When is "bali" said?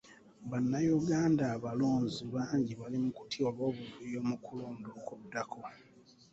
2.79-2.97